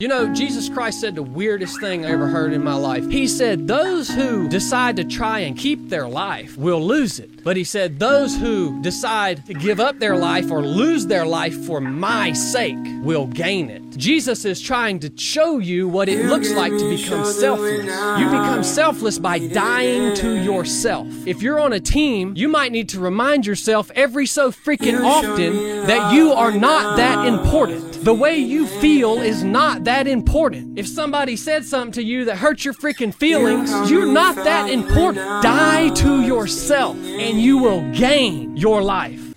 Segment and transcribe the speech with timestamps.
[0.00, 3.06] You know, Jesus Christ said the weirdest thing I ever heard in my life.
[3.10, 7.44] He said, Those who decide to try and keep their life will lose it.
[7.44, 11.66] But he said, Those who decide to give up their life or lose their life
[11.66, 13.82] for my sake will gain it.
[13.90, 17.84] Jesus is trying to show you what it looks like to become selfless.
[18.18, 21.08] You become selfless by dying to yourself.
[21.26, 25.86] If you're on a team, you might need to remind yourself every so freaking often
[25.88, 27.89] that you are not that important.
[28.02, 30.78] The way you feel is not that important.
[30.78, 35.42] If somebody said something to you that hurt your freaking feelings, you're not that important.
[35.42, 39.34] Die to yourself and you will gain your life.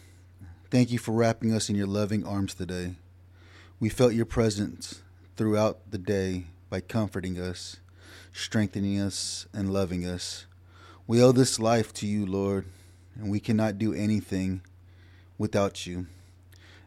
[0.71, 2.95] Thank you for wrapping us in your loving arms today.
[3.81, 5.01] We felt your presence
[5.35, 7.81] throughout the day by comforting us,
[8.31, 10.45] strengthening us, and loving us.
[11.05, 12.65] We owe this life to you, Lord,
[13.15, 14.61] and we cannot do anything
[15.37, 16.07] without you.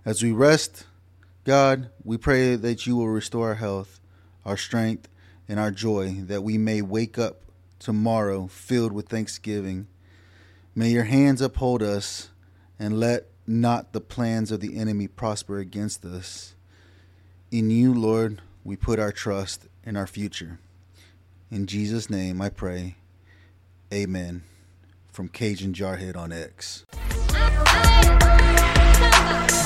[0.06, 0.86] As we rest,
[1.46, 4.00] God, we pray that you will restore our health,
[4.44, 5.08] our strength,
[5.48, 7.42] and our joy, that we may wake up
[7.78, 9.86] tomorrow filled with thanksgiving.
[10.74, 12.30] May your hands uphold us,
[12.80, 16.56] and let not the plans of the enemy prosper against us.
[17.52, 20.58] In you, Lord, we put our trust in our future.
[21.48, 22.96] In Jesus' name I pray.
[23.94, 24.42] Amen.
[25.12, 26.84] From Cajun Jarhead on X.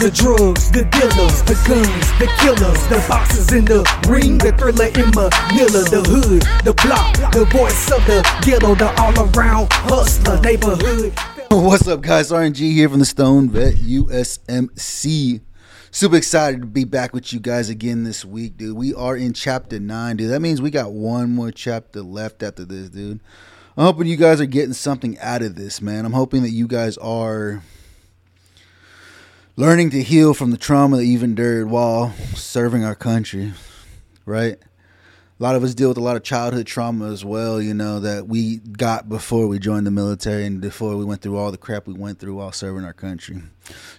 [0.01, 4.87] The drugs, the dealers, the guns, the killers, the boxes in the ring, the thriller
[4.87, 10.41] in Manila, the hood, the block, the voice of the ghetto, the all around hustler
[10.41, 11.13] neighborhood.
[11.51, 12.31] What's up, guys?
[12.31, 15.43] RNG here from the Stone Vet USMC.
[15.91, 18.77] Super excited to be back with you guys again this week, dude.
[18.77, 20.31] We are in chapter nine, dude.
[20.31, 23.21] That means we got one more chapter left after this, dude.
[23.77, 26.07] I'm hoping you guys are getting something out of this, man.
[26.07, 27.63] I'm hoping that you guys are
[29.61, 33.53] learning to heal from the trauma that you've endured while serving our country,
[34.25, 34.55] right?
[34.55, 38.01] A lot of us deal with a lot of childhood trauma as well, you know,
[38.01, 41.59] that we got before we joined the military and before we went through all the
[41.59, 43.43] crap we went through while serving our country.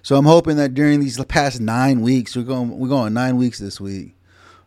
[0.01, 3.59] So I'm hoping that during these past nine weeks, we're going we're going nine weeks
[3.59, 4.15] this week.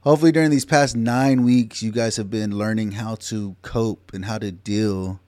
[0.02, 4.26] Hopefully during these past nine weeks, you guys have been learning how to cope and
[4.26, 5.18] how to deal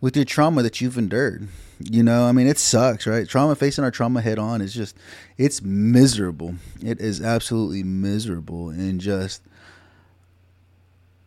[0.00, 1.46] with your trauma that you've endured.
[1.90, 3.28] You know, I mean, it sucks, right?
[3.28, 4.96] Trauma, facing our trauma head on is just,
[5.38, 6.54] it's miserable.
[6.82, 9.42] It is absolutely miserable and just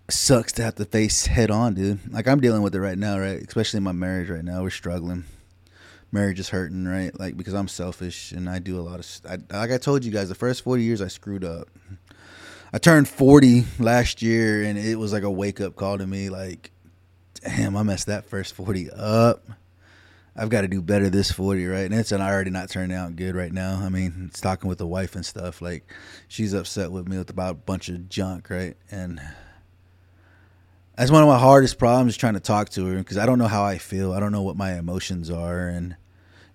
[0.09, 2.11] sucks to have to face head on, dude.
[2.11, 3.41] Like, I'm dealing with it right now, right?
[3.41, 4.61] Especially in my marriage right now.
[4.61, 5.25] We're struggling.
[6.11, 7.17] Marriage is hurting, right?
[7.19, 10.11] Like, because I'm selfish and I do a lot of, I, like I told you
[10.11, 11.67] guys, the first 40 years I screwed up.
[12.71, 16.29] I turned 40 last year and it was like a wake up call to me.
[16.29, 16.71] Like,
[17.41, 19.43] damn, I messed that first 40 up.
[20.37, 21.85] I've got to do better this 40, right?
[21.85, 23.79] And it's and I already not turning out good right now.
[23.81, 25.61] I mean, it's talking with the wife and stuff.
[25.61, 25.89] Like,
[26.27, 28.75] she's upset with me with about a bunch of junk, right?
[28.91, 29.21] And
[30.97, 33.47] that's one of my hardest problems trying to talk to her because I don't know
[33.47, 34.11] how I feel.
[34.11, 35.69] I don't know what my emotions are.
[35.69, 35.95] And,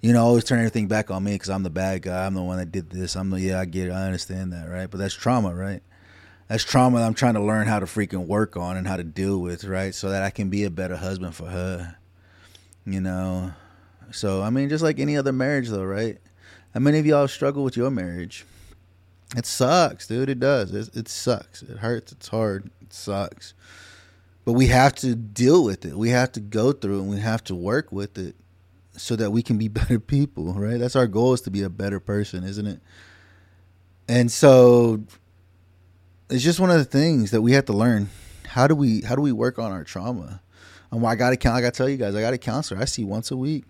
[0.02, 2.26] you know, I always turn everything back on me because I'm the bad guy.
[2.26, 3.16] I'm the one that did this.
[3.16, 3.92] I'm the, yeah, I get it.
[3.92, 4.90] I understand that, right?
[4.90, 5.82] But that's trauma, right?
[6.48, 9.04] That's trauma that I'm trying to learn how to freaking work on and how to
[9.04, 9.94] deal with, right?
[9.94, 11.96] So that I can be a better husband for her,
[12.84, 13.54] you know?
[14.12, 16.18] So, I mean, just like any other marriage, though, right?
[16.74, 18.44] How many of y'all struggle with your marriage?
[19.36, 20.28] It sucks, dude.
[20.28, 20.74] It does.
[20.74, 21.62] It, it sucks.
[21.62, 22.12] It hurts.
[22.12, 22.70] It's hard.
[22.80, 23.54] It sucks.
[24.44, 25.96] But we have to deal with it.
[25.96, 28.34] We have to go through it and we have to work with it
[28.96, 30.78] so that we can be better people, right?
[30.78, 32.80] That's our goal is to be a better person, isn't it?
[34.08, 35.04] And so
[36.28, 38.08] it's just one of the things that we have to learn.
[38.46, 40.42] How do we how do we work on our trauma?
[40.90, 42.80] And I got to I got to tell you guys, I got a counselor.
[42.80, 43.64] I see once a week.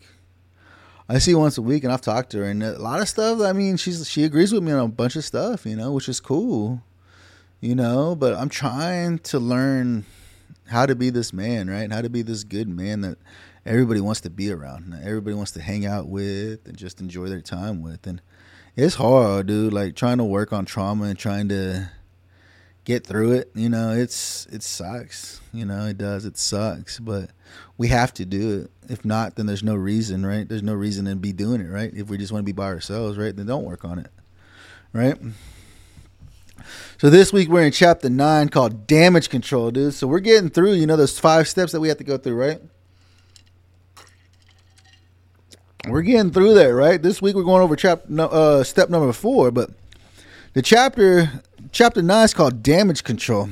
[1.10, 3.40] I see once a week, and I've talked to her, and a lot of stuff.
[3.40, 6.08] I mean, she's she agrees with me on a bunch of stuff, you know, which
[6.08, 6.82] is cool,
[7.60, 8.14] you know.
[8.14, 10.04] But I'm trying to learn
[10.68, 11.90] how to be this man, right?
[11.90, 13.18] How to be this good man that
[13.66, 17.40] everybody wants to be around, everybody wants to hang out with, and just enjoy their
[17.40, 18.06] time with.
[18.06, 18.22] And
[18.76, 19.72] it's hard, dude.
[19.72, 21.90] Like trying to work on trauma and trying to
[22.84, 23.50] get through it.
[23.54, 25.40] You know, it's it sucks.
[25.52, 26.24] You know, it does.
[26.24, 27.30] It sucks, but
[27.76, 28.90] we have to do it.
[28.90, 30.48] If not, then there's no reason, right?
[30.48, 31.92] There's no reason to be doing it, right?
[31.94, 33.34] If we just want to be by ourselves, right?
[33.34, 34.10] Then don't work on it,
[34.92, 35.16] right?
[36.98, 39.94] So this week we're in chapter nine called damage control, dude.
[39.94, 42.36] So we're getting through, you know, those five steps that we have to go through,
[42.36, 42.60] right?
[45.88, 47.00] We're getting through that, right?
[47.00, 49.70] This week we're going over chapter uh, step number four, but
[50.52, 51.42] the chapter
[51.72, 53.50] chapter nine is called damage control.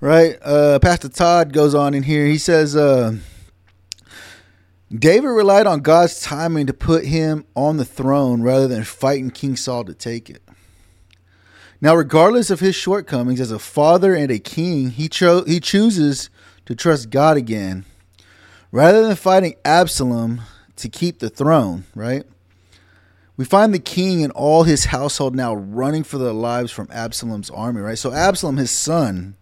[0.00, 0.36] Right?
[0.42, 2.26] Uh, Pastor Todd goes on in here.
[2.26, 3.16] He says, uh,
[4.92, 9.54] David relied on God's timing to put him on the throne rather than fighting King
[9.54, 10.42] Saul to take it.
[11.80, 16.30] Now, regardless of his shortcomings as a father and a king, he cho- he chooses
[16.66, 17.84] to trust God again,
[18.70, 20.42] rather than fighting Absalom
[20.76, 21.84] to keep the throne.
[21.94, 22.24] Right?
[23.36, 27.50] We find the king and all his household now running for their lives from Absalom's
[27.50, 27.80] army.
[27.80, 27.98] Right?
[27.98, 29.36] So Absalom, his son,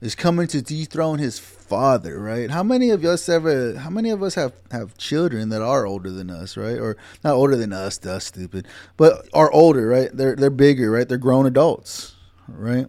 [0.00, 2.50] is coming to dethrone his father, right?
[2.50, 6.10] How many of us ever how many of us have have children that are older
[6.10, 6.78] than us, right?
[6.78, 8.66] Or not older than us, that's stupid.
[8.96, 10.10] But are older, right?
[10.12, 11.08] They're they're bigger, right?
[11.08, 12.14] They're grown adults,
[12.48, 12.86] right?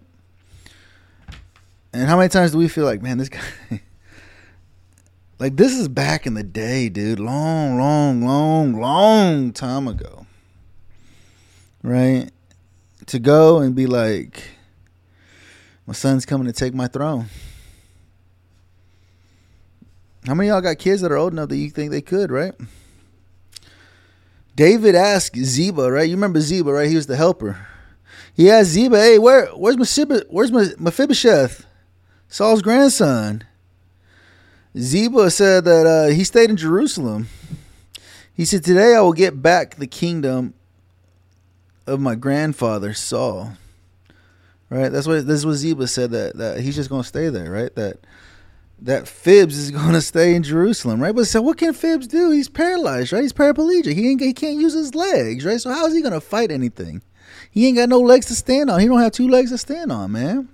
[1.93, 3.41] And how many times do we feel like, man, this guy
[5.41, 7.19] like this is back in the day, dude.
[7.19, 10.27] Long, long, long, long time ago.
[11.81, 12.29] Right?
[13.07, 14.43] To go and be like
[15.87, 17.25] my son's coming to take my throne.
[20.27, 22.53] How many y'all got kids that are old enough that you think they could, right?
[24.55, 26.07] David asked Ziba, right?
[26.07, 26.87] You remember Ziba, right?
[26.87, 27.65] He was the helper.
[28.35, 30.25] He asked Ziba, "Hey, where, where's Mephibosheth?
[30.29, 31.65] Where's Mephibosheth,
[32.27, 33.43] Saul's grandson?"
[34.77, 37.27] Ziba said that uh, he stayed in Jerusalem.
[38.33, 40.53] He said, "Today I will get back the kingdom
[41.85, 43.53] of my grandfather Saul."
[44.69, 44.89] Right?
[44.89, 47.75] That's what this is what Ziba said that that he's just to stay there, right?
[47.75, 47.97] That
[48.81, 51.13] that Fibs is to stay in Jerusalem, right?
[51.15, 52.31] But so what can Fibs do?
[52.31, 53.21] He's paralyzed, right?
[53.21, 53.93] He's paraplegic.
[53.93, 55.59] He ain't, he can't use his legs, right?
[55.59, 57.01] So how is he to fight anything?
[57.51, 58.79] He ain't got no legs to stand on.
[58.79, 60.49] He don't have two legs to stand on, man.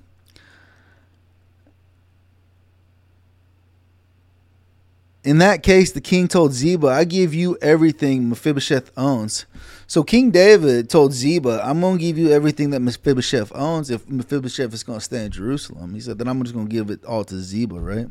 [5.28, 9.46] In that case, the king told Ziba, I give you everything Mephibosheth owns.
[9.86, 14.08] So King David told Ziba, I'm going to give you everything that Mephibosheth owns if
[14.08, 15.94] Mephibosheth is going to stay in Jerusalem.
[15.94, 18.08] He said, then I'm just going to give it all to Ziba, right?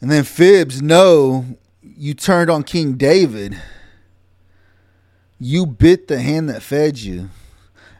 [0.00, 1.44] And then Phibbs, no,
[1.80, 3.56] you turned on King David.
[5.38, 7.30] You bit the hand that fed you.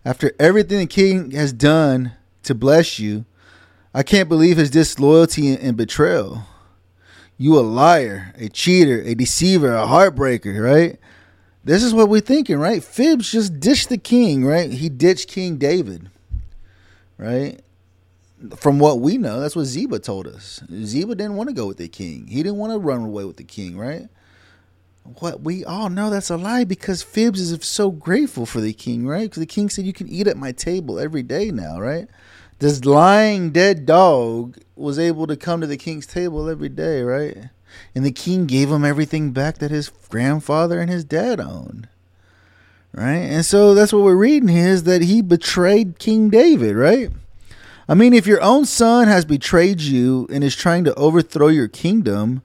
[0.04, 3.24] After everything the king has done to bless you,
[3.94, 6.46] I can't believe his disloyalty and betrayal
[7.38, 10.98] you a liar, a cheater, a deceiver, a heartbreaker, right?
[11.64, 12.82] This is what we're thinking, right?
[12.82, 14.70] Fibs just ditched the king, right?
[14.70, 16.10] He ditched King David,
[17.18, 17.60] right?
[18.56, 20.60] From what we know, that's what Ziba told us.
[20.72, 22.26] Ziba didn't want to go with the king.
[22.26, 24.08] He didn't want to run away with the king, right?
[25.18, 29.06] What we all know that's a lie because Fibs is so grateful for the king,
[29.06, 29.22] right?
[29.22, 32.08] Because the king said, You can eat at my table every day now, right?
[32.62, 37.36] This lying dead dog was able to come to the king's table every day, right?
[37.94, 41.88] And the king gave him everything back that his grandfather and his dad owned.
[42.94, 43.16] Right?
[43.16, 47.10] And so that's what we're reading here is that he betrayed King David, right?
[47.88, 51.68] I mean, if your own son has betrayed you and is trying to overthrow your
[51.68, 52.42] kingdom,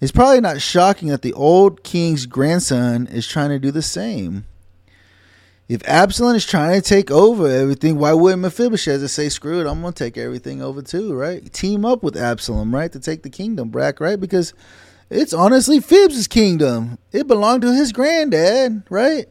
[0.00, 4.46] it's probably not shocking that the old king's grandson is trying to do the same
[5.68, 9.80] if Absalom is trying to take over everything, why wouldn't Mephibosheth say, screw it, I'm
[9.80, 11.50] going to take everything over too, right?
[11.52, 12.92] Team up with Absalom, right?
[12.92, 14.20] To take the kingdom back, right?
[14.20, 14.52] Because
[15.08, 16.98] it's honestly Phibbs' kingdom.
[17.12, 19.26] It belonged to his granddad, right?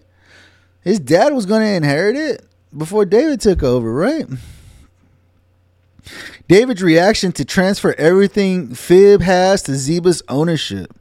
[0.81, 2.45] His dad was going to inherit it
[2.75, 4.25] before David took over, right?
[6.47, 10.93] David's reaction to transfer everything Phib has to Ziba's ownership,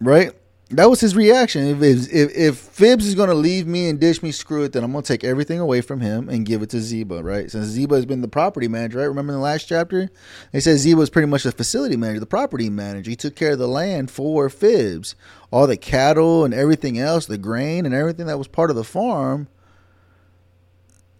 [0.00, 0.32] right?
[0.78, 1.66] That was his reaction.
[1.66, 4.72] If if, if Phibbs is going to leave me and dish me, screw it.
[4.72, 7.50] Then I'm going to take everything away from him and give it to Ziba, right?
[7.50, 9.04] Since Ziba has been the property manager, right?
[9.04, 10.08] Remember in the last chapter,
[10.52, 13.10] they said Ziba was pretty much the facility manager, the property manager.
[13.10, 15.14] He took care of the land for Fibs,
[15.50, 18.84] all the cattle and everything else, the grain and everything that was part of the
[18.84, 19.48] farm.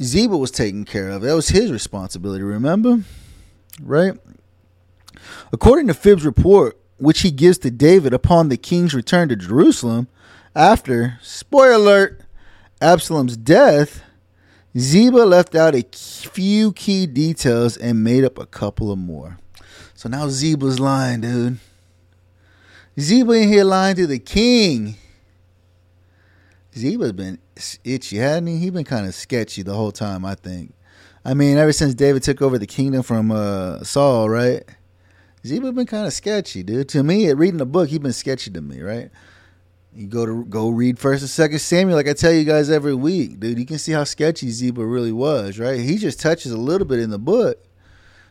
[0.02, 1.22] Ziba was taking care of.
[1.22, 2.42] That was his responsibility.
[2.42, 3.04] Remember,
[3.80, 4.14] right?
[5.52, 10.08] According to Fibs' report, which he gives to David upon the king's return to Jerusalem
[10.54, 12.20] after, spoiler alert,
[12.80, 14.02] Absalom's death,
[14.76, 19.38] Ziba left out a few key details and made up a couple of more.
[19.94, 21.58] So now Ziba's lying, dude.
[22.98, 24.96] Ziba in here lying to the king.
[26.76, 27.38] Ziba's been
[27.84, 28.58] itchy, hadn't he?
[28.58, 30.74] He's been kind of sketchy the whole time, I think.
[31.24, 34.62] I mean, ever since David took over the kingdom from uh, Saul, right?
[35.46, 36.88] Ziba been kind of sketchy, dude.
[36.90, 39.10] To me, reading the book, he's been sketchy to me, right?
[39.94, 42.94] You go to go read First and Second Samuel, like I tell you guys every
[42.94, 43.58] week, dude.
[43.58, 45.78] You can see how sketchy Ziba really was, right?
[45.78, 47.62] He just touches a little bit in the book,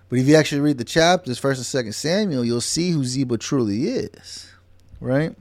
[0.09, 3.37] but if you actually read the chapters, First and Second Samuel, you'll see who Ziba
[3.37, 4.51] truly is,
[4.99, 5.35] right?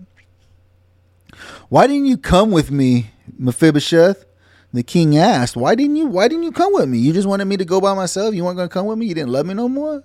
[1.70, 4.26] Why didn't you come with me, Mephibosheth?
[4.74, 6.06] The king asked, "Why didn't you?
[6.06, 6.98] Why didn't you come with me?
[6.98, 8.34] You just wanted me to go by myself.
[8.34, 9.06] You weren't going to come with me.
[9.06, 10.04] You didn't love me no more,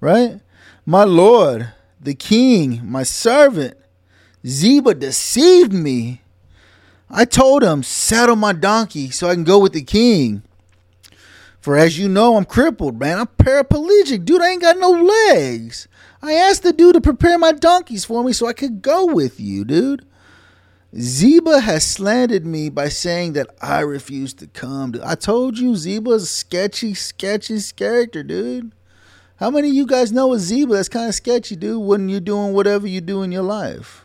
[0.00, 0.40] right?"
[0.88, 3.76] My Lord, the king, my servant,
[4.46, 6.22] Ziba deceived me.
[7.10, 10.44] I told him, saddle my donkey so I can go with the king.
[11.60, 13.18] For as you know, I'm crippled, man.
[13.18, 14.24] I'm paraplegic.
[14.24, 15.88] Dude, I ain't got no legs.
[16.22, 19.38] I asked the dude to prepare my donkeys for me so I could go with
[19.38, 20.06] you, dude.
[20.98, 24.94] Ziba has slandered me by saying that I refuse to come.
[25.04, 28.72] I told you Ziba's a sketchy, sketchy character, dude.
[29.38, 32.18] How many of you guys know a Ziba that's kind of sketchy, dude, when you're
[32.18, 34.04] doing whatever you do in your life?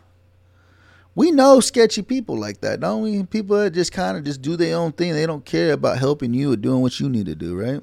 [1.16, 3.24] We know sketchy people like that, don't we?
[3.24, 5.14] People that just kind of just do their own thing.
[5.14, 7.82] They don't care about helping you or doing what you need to do, right?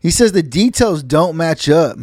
[0.00, 1.98] He says the details don't match up.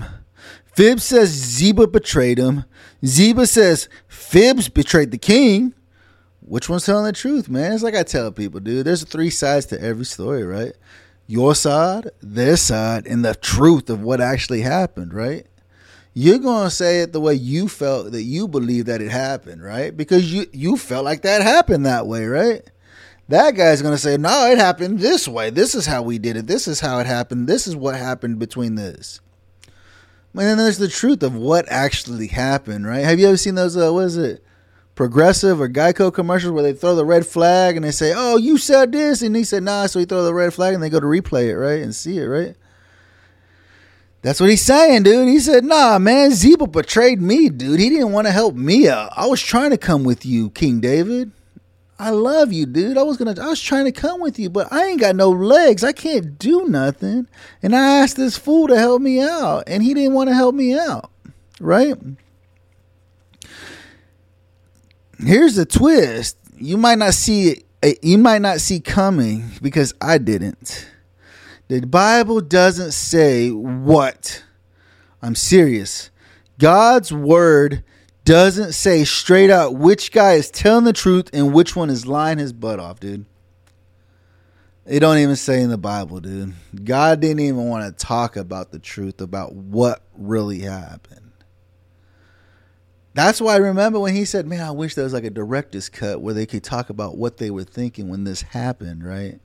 [0.75, 2.65] Fib says Ziba betrayed him.
[3.05, 5.73] Ziba says Fibs betrayed the king.
[6.41, 7.71] Which one's telling the truth, man?
[7.71, 8.85] It's like I tell people, dude.
[8.85, 10.73] There's three sides to every story, right?
[11.27, 15.45] Your side, their side, and the truth of what actually happened, right?
[16.13, 19.95] You're gonna say it the way you felt that you believe that it happened, right?
[19.95, 22.61] Because you you felt like that happened that way, right?
[23.29, 25.49] That guy's gonna say, no, it happened this way.
[25.49, 26.45] This is how we did it.
[26.45, 27.47] This is how it happened.
[27.47, 29.21] This is what happened between this.
[30.35, 33.05] And then there's the truth of what actually happened, right?
[33.05, 33.77] Have you ever seen those?
[33.77, 34.43] Uh, what is it?
[34.95, 38.57] Progressive or Geico commercials where they throw the red flag and they say, "Oh, you
[38.57, 41.00] said this," and he said, "Nah," so he throw the red flag and they go
[41.00, 42.55] to replay it, right, and see it, right?
[44.21, 45.27] That's what he's saying, dude.
[45.27, 47.79] He said, "Nah, man, Ziba betrayed me, dude.
[47.79, 49.12] He didn't want to help me out.
[49.17, 51.31] I was trying to come with you, King David.
[52.00, 52.97] I love you, dude.
[52.97, 55.29] I was gonna, I was trying to come with you, but I ain't got no
[55.29, 55.83] legs.
[55.83, 57.27] I can't do nothing.
[57.62, 60.53] And I asked this fool to help me out, and he didn't want to help
[60.53, 61.12] me out,
[61.59, 61.95] right?
[65.20, 66.38] Here's the twist.
[66.58, 67.65] You might not see it.
[67.82, 70.88] eh, You might not see coming because I didn't."
[71.70, 74.43] The Bible doesn't say what.
[75.22, 76.10] I'm serious.
[76.60, 77.84] God's word
[78.25, 82.38] doesn't say straight out which guy is telling the truth and which one is lying
[82.38, 83.25] his butt off, dude.
[84.86, 86.53] It don't even say in the Bible, dude.
[86.84, 91.22] God didn't even want to talk about the truth about what really happened.
[93.13, 95.89] That's why I remember when he said, "Man, I wish there was like a director's
[95.89, 99.39] cut where they could talk about what they were thinking when this happened, right?"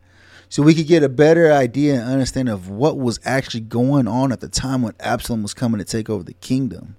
[0.48, 4.32] so we could get a better idea and understanding of what was actually going on
[4.32, 6.96] at the time when Absalom was coming to take over the kingdom,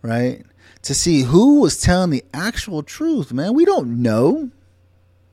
[0.00, 0.44] right?
[0.82, 3.54] To see who was telling the actual truth, man.
[3.54, 4.50] We don't know,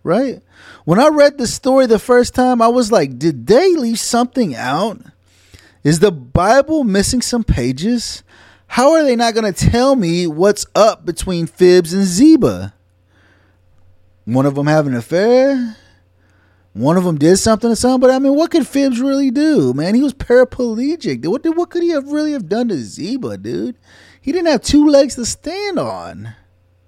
[0.03, 0.41] right?
[0.83, 4.53] When I read the story the first time, I was like, did they leave something
[4.53, 4.99] out?
[5.83, 8.23] Is the Bible missing some pages?
[8.71, 12.73] How are they not going to tell me what's up between Fibs and Ziba?
[14.23, 15.75] One of them having an affair?
[16.71, 19.73] One of them did something to something, but I mean, what could Fibs really do,
[19.73, 19.93] man?
[19.93, 21.27] He was paraplegic.
[21.27, 23.77] What did, what could he have really have done to Ziba, dude?
[24.21, 26.33] He didn't have two legs to stand on,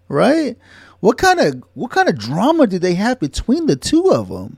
[0.08, 0.58] right?
[1.02, 4.58] What kind of what kind of drama did they have between the two of them?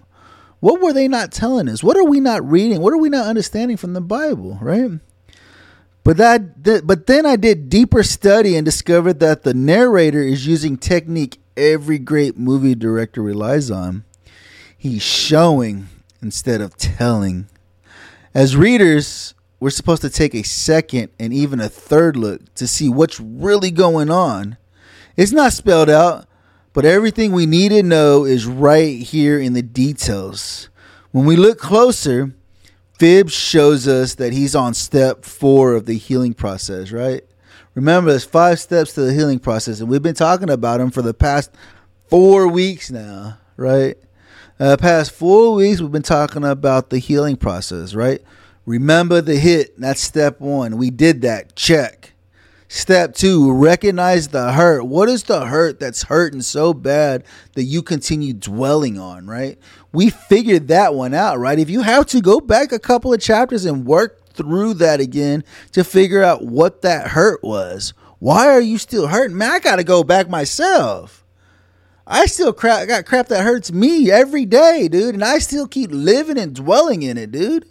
[0.59, 1.83] What were they not telling us?
[1.83, 2.81] What are we not reading?
[2.81, 4.99] What are we not understanding from the Bible, right?
[6.05, 10.45] But that, that but then I did deeper study and discovered that the narrator is
[10.45, 14.05] using technique every great movie director relies on.
[14.77, 15.87] He's showing
[16.21, 17.47] instead of telling.
[18.35, 22.87] As readers, we're supposed to take a second and even a third look to see
[22.87, 24.57] what's really going on.
[25.17, 26.27] It's not spelled out,
[26.73, 30.69] but everything we need to know is right here in the details.
[31.09, 32.35] When we look closer,
[32.97, 37.23] Fib shows us that he's on step four of the healing process, right?
[37.73, 41.01] Remember, there's five steps to the healing process, and we've been talking about them for
[41.01, 41.51] the past
[42.07, 43.97] four weeks now, right?
[44.57, 48.21] Uh, past four weeks, we've been talking about the healing process, right?
[48.65, 49.77] Remember the hit.
[49.77, 50.77] That's step one.
[50.77, 51.55] We did that.
[51.55, 52.13] Check.
[52.67, 54.85] Step two, recognize the hurt.
[54.85, 57.23] What is the hurt that's hurting so bad
[57.53, 59.59] that you continue dwelling on, right?
[59.95, 61.57] We figured that one out, right?
[61.57, 65.43] If you have to go back a couple of chapters and work through that again
[65.71, 67.93] to figure out what that hurt was.
[68.19, 69.37] Why are you still hurting?
[69.37, 71.25] Man, I got to go back myself.
[72.07, 75.89] I still crap, got crap that hurts me every day, dude, and I still keep
[75.91, 77.65] living and dwelling in it, dude.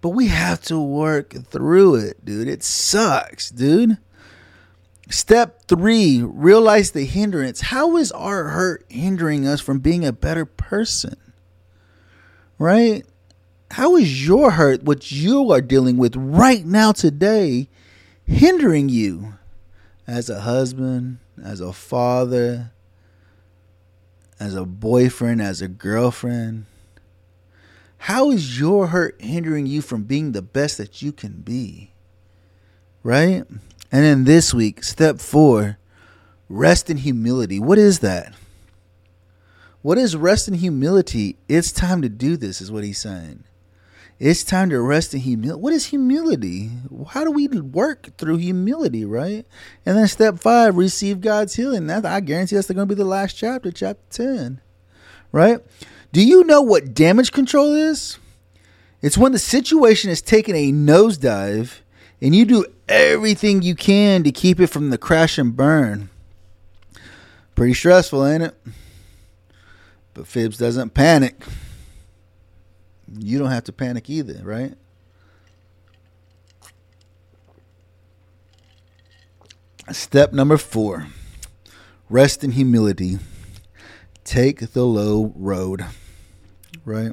[0.00, 2.48] But we have to work through it, dude.
[2.48, 3.98] It sucks, dude.
[5.10, 7.60] Step three, realize the hindrance.
[7.62, 11.16] How is our hurt hindering us from being a better person?
[12.58, 13.04] Right?
[13.72, 17.68] How is your hurt, what you are dealing with right now today,
[18.24, 19.34] hindering you
[20.06, 22.70] as a husband, as a father,
[24.38, 26.66] as a boyfriend, as a girlfriend?
[27.98, 31.90] How is your hurt hindering you from being the best that you can be?
[33.02, 33.44] Right?
[33.92, 35.78] And then this week, step four,
[36.50, 37.60] Rest in humility.
[37.60, 38.34] What is that?
[39.82, 41.36] What is rest in humility?
[41.48, 43.44] It's time to do this, is what he's saying.
[44.18, 45.60] It's time to rest in humility.
[45.60, 46.70] What is humility?
[47.10, 49.46] How do we work through humility, right?
[49.86, 51.86] And then step five, receive God's healing.
[51.86, 54.60] That I guarantee that's going to be the last chapter, chapter 10,
[55.30, 55.60] right?
[56.12, 58.18] Do you know what damage control is?
[59.02, 61.78] It's when the situation is taking a nosedive
[62.20, 66.10] and you do everything you can to keep it from the crash and burn.
[67.54, 68.54] Pretty stressful, ain't it?
[70.14, 71.42] But Phibbs doesn't panic.
[73.18, 74.74] You don't have to panic either, right?
[79.92, 81.08] Step number four
[82.10, 83.18] rest in humility.
[84.24, 85.86] Take the low road,
[86.84, 87.12] right?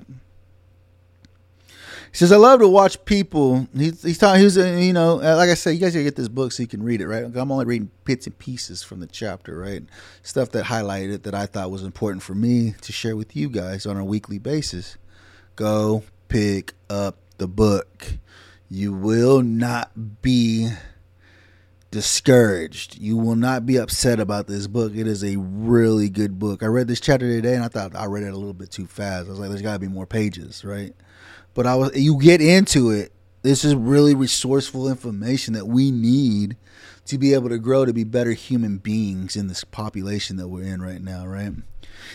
[2.17, 3.67] He says, I love to watch people.
[3.77, 6.15] He, he's talking, he's, a, you know, uh, like I said, you guys gotta get
[6.15, 7.23] this book so you can read it, right?
[7.23, 9.83] I'm only reading bits and pieces from the chapter, right?
[10.23, 13.85] Stuff that highlighted that I thought was important for me to share with you guys
[13.85, 14.97] on a weekly basis.
[15.55, 18.13] Go pick up the book.
[18.67, 20.71] You will not be
[21.91, 22.97] discouraged.
[22.97, 24.95] You will not be upset about this book.
[24.95, 26.63] It is a really good book.
[26.63, 28.87] I read this chapter today and I thought I read it a little bit too
[28.87, 29.27] fast.
[29.27, 30.95] I was like, there's got to be more pages, right?
[31.57, 33.11] But I was you get into it.
[33.41, 36.55] This is really resourceful information that we need
[37.05, 40.65] to be able to grow to be better human beings in this population that we're
[40.65, 41.51] in right now, right?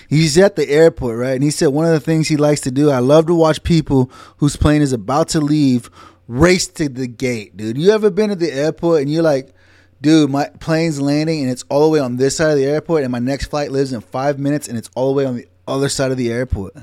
[0.09, 1.35] He's at the airport, right?
[1.35, 3.65] And he said one of the things he likes to do, I love to watch
[3.65, 5.91] people whose plane is about to leave
[6.29, 7.77] race to the gate, dude.
[7.77, 9.53] You ever been at the airport and you're like,
[10.01, 13.03] dude, my plane's landing and it's all the way on this side of the airport,
[13.03, 15.49] and my next flight lives in five minutes and it's all the way on the
[15.67, 16.77] other side of the airport.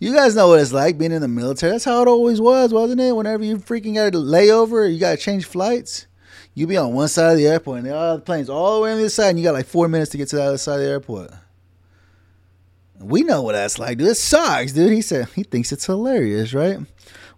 [0.00, 1.72] You guys know what it's like being in the military.
[1.72, 3.16] That's how it always was, wasn't it?
[3.16, 6.06] Whenever you freaking got a layover, you got to change flights.
[6.54, 8.92] You be on one side of the airport, and the other plane's all the way
[8.92, 10.58] on the other side, and you got like four minutes to get to the other
[10.58, 11.30] side of the airport.
[13.00, 14.08] We know what that's like, dude.
[14.08, 14.92] It sucks, dude.
[14.92, 16.78] He said he thinks it's hilarious, right?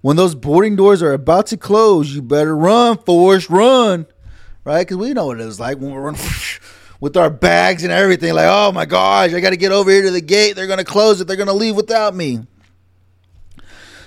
[0.00, 4.06] When those boarding doors are about to close, you better run, Forrest, run,
[4.64, 4.80] right?
[4.80, 6.20] Because we know what it was like when we're running
[7.00, 8.32] with our bags and everything.
[8.34, 10.56] Like, oh my gosh, I got to get over here to the gate.
[10.56, 11.26] They're to close it.
[11.26, 12.40] They're to leave without me.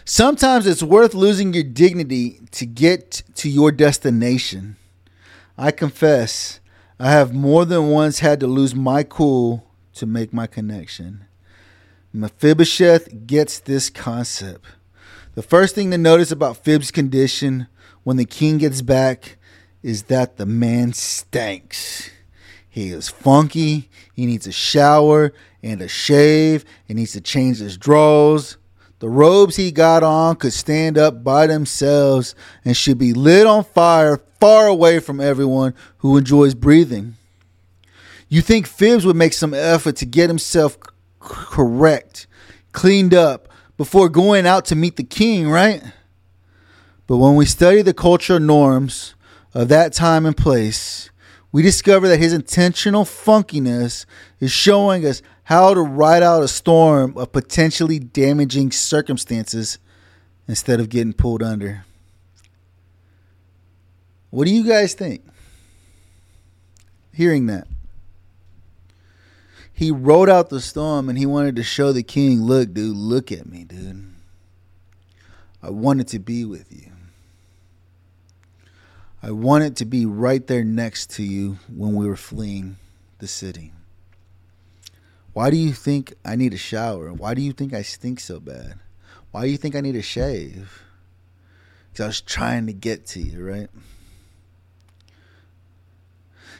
[0.05, 4.75] Sometimes it's worth losing your dignity to get to your destination.
[5.57, 6.59] I confess,
[6.99, 11.25] I have more than once had to lose my cool to make my connection.
[12.11, 14.65] Mephibosheth gets this concept.
[15.35, 17.67] The first thing to notice about Phibbs' condition
[18.03, 19.37] when the king gets back
[19.81, 22.09] is that the man stinks.
[22.69, 23.89] He is funky.
[24.13, 26.65] He needs a shower and a shave.
[26.85, 28.57] He needs to change his drawers.
[29.03, 33.65] The robes he got on could stand up by themselves and should be lit on
[33.65, 37.17] fire far away from everyone who enjoys breathing.
[38.29, 40.79] You think Phibbs would make some effort to get himself c-
[41.19, 42.27] correct,
[42.71, 45.83] cleaned up, before going out to meet the king, right?
[47.05, 49.15] But when we study the cultural norms
[49.53, 51.09] of that time and place,
[51.51, 54.05] we discover that his intentional funkiness
[54.39, 59.77] is showing us how to ride out a storm of potentially damaging circumstances
[60.47, 61.85] instead of getting pulled under.
[64.29, 65.21] What do you guys think?
[67.13, 67.67] Hearing that.
[69.71, 73.31] He rode out the storm and he wanted to show the king, look, dude, look
[73.31, 74.13] at me, dude.
[75.61, 76.91] I wanted to be with you.
[79.21, 82.77] I wanted to be right there next to you when we were fleeing
[83.19, 83.71] the city.
[85.33, 87.11] Why do you think I need a shower?
[87.11, 88.75] Why do you think I stink so bad?
[89.31, 90.83] Why do you think I need a shave?
[91.91, 93.69] Because I was trying to get to you, right?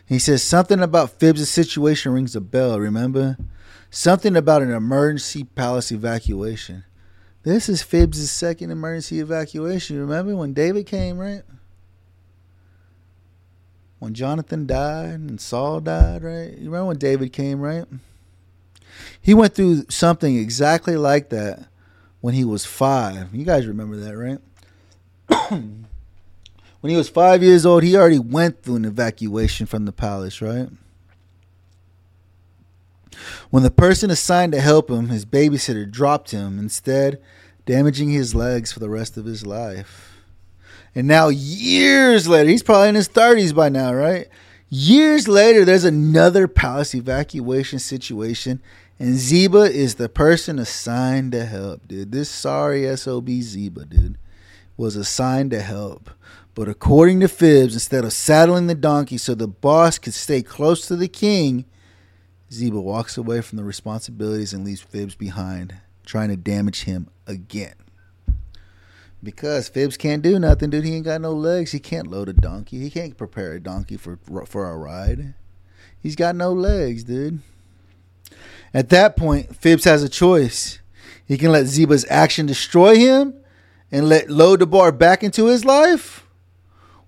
[0.05, 3.37] He says something about Phibbs' situation rings a bell, remember?
[3.89, 6.83] Something about an emergency palace evacuation.
[7.43, 9.99] This is Phibbs' second emergency evacuation.
[9.99, 11.43] Remember when David came, right?
[14.03, 16.51] when Jonathan died and Saul died, right?
[16.57, 17.85] You remember when David came, right?
[19.21, 21.67] He went through something exactly like that
[22.21, 23.33] when he was five.
[23.33, 24.39] You guys remember that, right?
[25.51, 30.41] when he was five years old, he already went through an evacuation from the palace,
[30.41, 30.69] right?
[33.49, 37.21] When the person assigned to help him, his babysitter, dropped him, instead
[37.65, 40.21] damaging his legs for the rest of his life.
[40.95, 44.27] And now, years later, he's probably in his 30s by now, right?
[44.69, 48.61] Years later, there's another palace evacuation situation,
[49.03, 52.11] and Ziba is the person assigned to help, dude.
[52.11, 54.17] This sorry SOB Ziba, dude.
[54.77, 56.09] was assigned to help.
[56.55, 60.87] But according to Phibbs, instead of saddling the donkey so the boss could stay close
[60.87, 61.65] to the king,
[62.51, 67.75] Ziba walks away from the responsibilities and leaves Phibbs behind, trying to damage him again.
[69.21, 70.85] Because Phibbs can't do nothing, dude.
[70.85, 71.71] He ain't got no legs.
[71.71, 72.79] He can't load a donkey.
[72.79, 75.33] He can't prepare a donkey for for a ride.
[75.99, 77.41] He's got no legs, dude.
[78.73, 80.79] At that point, Phibbs has a choice.
[81.25, 83.35] He can let Ziba's action destroy him
[83.91, 86.25] and let Lo-Debar back into his life,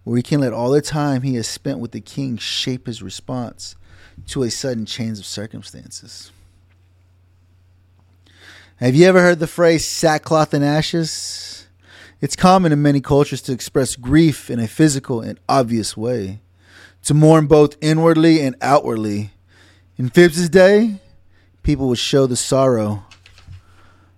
[0.05, 3.01] or he can let all the time he has spent with the king shape his
[3.01, 3.75] response
[4.27, 6.31] to a sudden change of circumstances.
[8.77, 11.67] Have you ever heard the phrase sackcloth and ashes?
[12.21, 16.39] It's common in many cultures to express grief in a physical and obvious way,
[17.03, 19.31] to mourn both inwardly and outwardly.
[19.97, 20.99] In Phibbs' day,
[21.65, 23.03] people would show the sorrow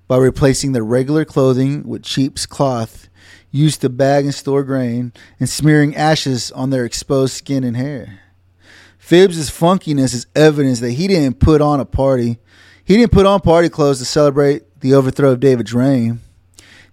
[0.09, 3.07] by replacing their regular clothing with cheap cloth
[3.51, 8.19] used to bag and store grain and smearing ashes on their exposed skin and hair.
[9.01, 12.37] Phibbs' funkiness is evidence that he didn't put on a party.
[12.83, 16.19] He didn't put on party clothes to celebrate the overthrow of David's reign.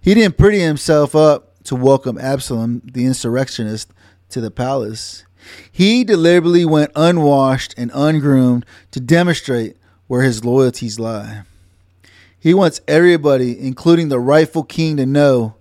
[0.00, 3.92] He didn't pretty himself up to welcome Absalom, the insurrectionist,
[4.28, 5.24] to the palace.
[5.72, 11.42] He deliberately went unwashed and ungroomed to demonstrate where his loyalties lie.
[12.38, 15.54] He wants everybody, including the rightful king, to know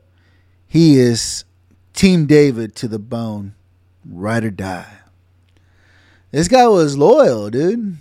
[0.68, 1.46] he is
[1.94, 3.54] Team David to the bone,
[4.06, 4.98] ride or die.
[6.32, 7.98] This guy was loyal, dude.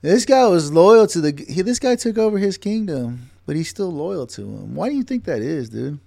[0.00, 1.44] This guy was loyal to the.
[1.48, 4.74] He, this guy took over his kingdom, but he's still loyal to him.
[4.74, 5.98] Why do you think that is, dude?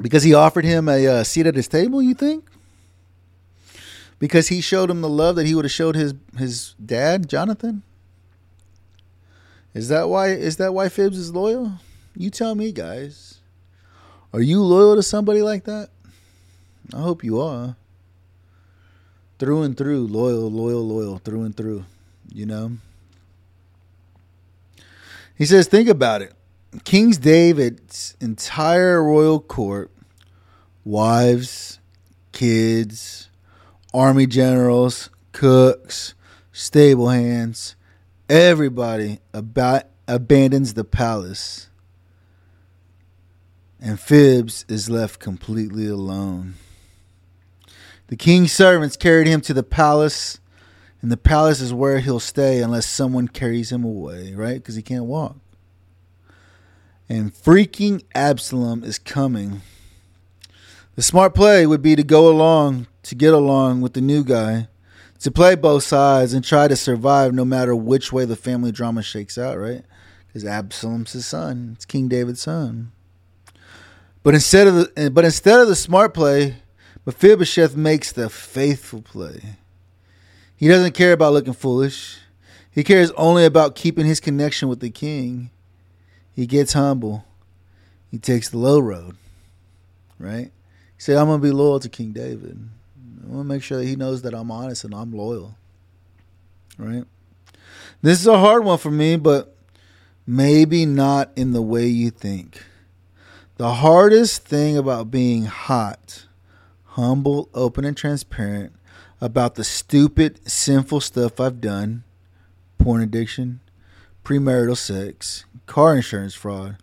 [0.00, 2.44] Because he offered him a uh, seat at his table, you think?
[4.18, 7.82] Because he showed him the love that he would have showed his his dad, Jonathan?
[9.74, 11.72] Is that why is that why Phibbs is loyal?
[12.16, 13.40] You tell me, guys.
[14.32, 15.90] Are you loyal to somebody like that?
[16.94, 17.76] I hope you are.
[19.38, 21.84] Through and through, loyal, loyal, loyal, through and through,
[22.32, 22.72] you know?
[25.36, 26.32] He says, think about it.
[26.84, 29.90] King David's entire royal court,
[30.84, 31.78] wives,
[32.32, 33.25] kids,
[33.96, 36.14] army generals, cooks,
[36.52, 37.76] stable hands,
[38.28, 41.68] everybody about abandons the palace
[43.80, 46.54] and Phibbs is left completely alone.
[48.08, 50.38] The king's servants carried him to the palace,
[51.02, 54.56] and the palace is where he'll stay unless someone carries him away, right?
[54.56, 55.36] Because he can't walk.
[57.08, 59.62] And freaking Absalom is coming.
[60.96, 64.68] The smart play would be to go along, to get along with the new guy,
[65.20, 69.02] to play both sides and try to survive no matter which way the family drama
[69.02, 69.84] shakes out, right?
[70.26, 72.92] Because Absalom's his son, it's King David's son.
[74.22, 76.56] But instead of the eh, but instead of the smart play,
[77.04, 79.56] Mephibosheth makes the faithful play.
[80.56, 82.18] He doesn't care about looking foolish.
[82.70, 85.50] He cares only about keeping his connection with the king.
[86.34, 87.26] He gets humble.
[88.10, 89.16] He takes the low road.
[90.18, 90.50] Right?
[90.96, 92.58] He said, I'm gonna be loyal to King David.
[93.22, 95.56] I want to make sure that he knows that I'm honest and I'm loyal.
[96.78, 97.04] Right?
[98.02, 99.56] This is a hard one for me, but
[100.26, 102.62] maybe not in the way you think.
[103.56, 106.26] The hardest thing about being hot,
[106.84, 108.74] humble, open, and transparent
[109.20, 112.04] about the stupid, sinful stuff I've done
[112.78, 113.60] porn addiction,
[114.24, 116.76] premarital sex, car insurance fraud,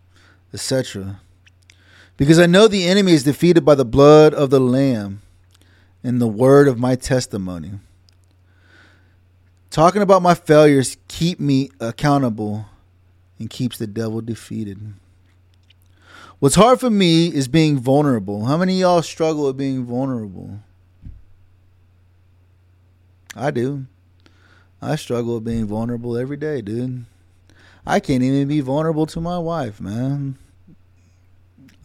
[0.52, 1.20] etc.
[2.16, 5.22] Because I know the enemy is defeated by the blood of the Lamb
[6.02, 7.72] and the word of my testimony.
[9.70, 12.66] Talking about my failures keep me accountable
[13.38, 14.94] and keeps the devil defeated.
[16.38, 18.44] What's hard for me is being vulnerable.
[18.44, 20.60] How many y'all struggle with being vulnerable?
[23.34, 23.86] I do.
[24.80, 27.06] I struggle with being vulnerable every day, dude.
[27.86, 30.38] I can't even be vulnerable to my wife, man.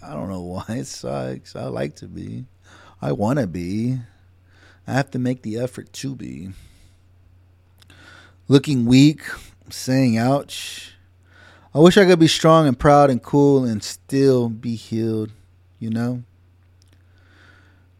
[0.01, 1.55] I don't know why it sucks.
[1.55, 2.45] I like to be.
[3.01, 3.99] I want to be.
[4.87, 6.49] I have to make the effort to be.
[8.47, 9.21] Looking weak,
[9.69, 10.95] saying ouch,
[11.73, 15.31] I wish I could be strong and proud and cool and still be healed,
[15.77, 16.23] you know?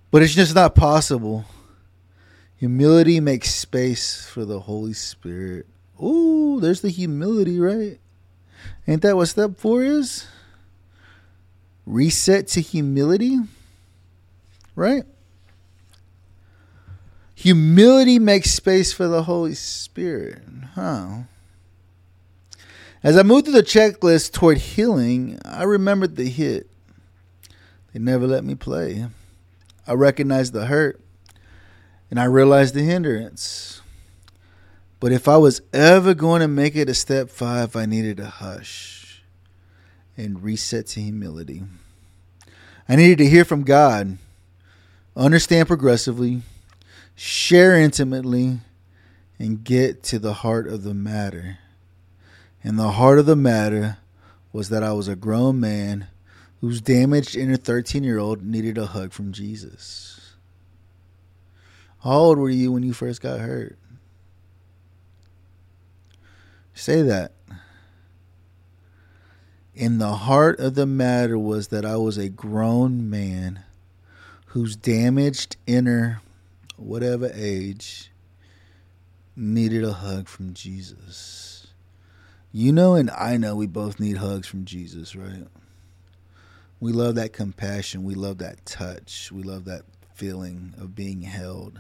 [0.10, 1.46] But it's just not possible.
[2.58, 5.68] Humility makes space for the Holy Spirit.
[6.04, 8.00] Ooh, there's the humility, right?
[8.88, 10.26] Ain't that what step four is?
[11.90, 13.40] Rest in humility,
[14.76, 15.06] right?
[17.34, 20.44] Humility makes space for the Holy Spirit,
[20.76, 21.24] huh?
[23.02, 26.70] As I moved through the checklist toward healing, I remembered the hit.
[27.92, 29.08] They never let me play.
[29.88, 31.02] I recognized the hurt
[32.12, 33.82] and I realized the hindrance.
[35.00, 38.28] But if I was ever going to make it to step five, I needed a
[38.28, 38.99] hush
[40.20, 41.64] and rest in humility.
[42.90, 44.18] I needed to hear from God,
[45.16, 46.42] understand progressively,
[47.16, 48.60] share intimately,
[49.40, 51.60] and get to the heart of the matter.
[52.62, 53.98] And the heart of the matter
[54.52, 56.08] was that I was a grown man
[56.60, 60.36] whose damaged inner 13 year old needed a hug from Jesus.
[62.04, 63.78] How old were you when you first got hurt?
[66.74, 67.34] Say that.
[69.80, 73.64] And the heart of the matter was that I was a grown man
[74.48, 76.22] whose damaged inner,
[76.76, 78.12] whatever age,
[79.38, 81.68] needed a hug from Jesus.
[82.52, 85.48] You know, and I know we both need hugs from Jesus, right?
[86.82, 88.04] We love that compassion.
[88.04, 89.32] We love that touch.
[89.32, 91.80] We love that feeling of being held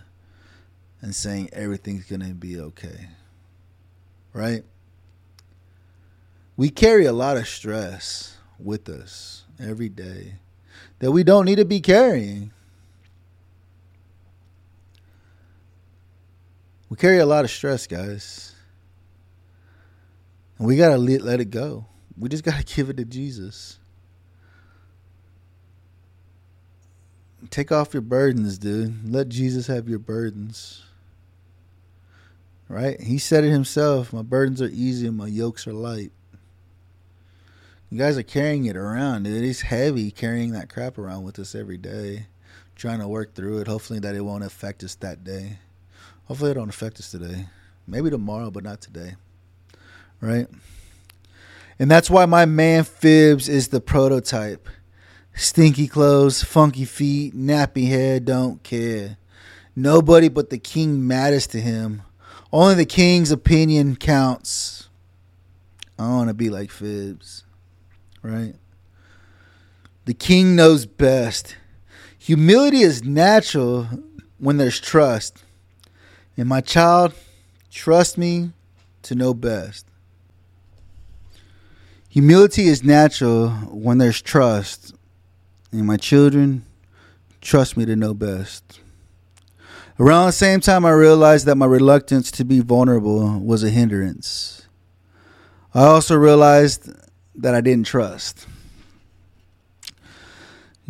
[1.01, 3.09] and saying everything's going to be okay.
[4.31, 4.63] Right?
[6.59, 10.33] We carry a lot of stress with us every day
[10.99, 12.51] that we don't need to be carrying.
[16.89, 18.53] We carry a lot of stress, guys.
[20.57, 21.85] And we got to let, it go.
[22.17, 23.79] We just got to give it to Jesus.
[27.49, 29.09] Take off your burdens, dude.
[29.09, 30.83] Let Jesus have your burdens.
[32.67, 32.99] Right?
[32.99, 36.11] He said it himself My burdens are easy and my yokes are light.
[37.91, 39.43] You guys are carrying it around, dude.
[39.43, 42.27] It's heavy carrying that crap around with us every day,
[42.75, 43.67] trying to work through it.
[43.67, 45.57] Hopefully, that it won't affect us that day.
[46.25, 47.47] Hopefully, it don't affect us today.
[47.87, 49.15] Maybe tomorrow, but not today.
[50.21, 50.45] Right?
[51.79, 54.69] And that's why my man Fibs is the prototype.
[55.33, 59.17] Stinky clothes, funky feet, nappy hair, don't care.
[59.75, 62.03] Nobody but the king matters to him.
[62.53, 64.89] Only the king's opinion counts.
[65.97, 67.45] I want to be like Fibs,
[68.21, 68.55] right?
[70.05, 71.55] The king knows best.
[72.17, 73.87] Humility is natural
[74.37, 75.43] when there's trust.
[76.37, 77.13] And my child,
[77.71, 78.51] trust me
[79.03, 79.85] to know best.
[82.09, 84.95] Humility is natural when there's trust.
[85.71, 86.65] And my children,
[87.41, 88.79] trust me to know best.
[89.99, 94.67] Around the same time, I realized that my reluctance to be vulnerable was a hindrance.
[95.73, 96.89] I also realized
[97.39, 98.47] that I didn't trust.